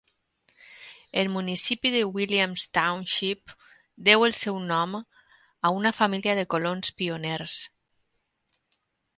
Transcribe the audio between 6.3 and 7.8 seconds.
de colons pioners.